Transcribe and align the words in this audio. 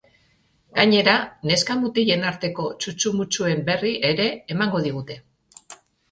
Gainera, 0.77 1.11
neska-mutilen 1.49 2.25
arteko 2.29 2.65
txutxu-mutxuen 2.85 3.61
berri 3.67 3.91
ere 4.09 4.25
emango 4.55 4.81
digute. 4.87 5.19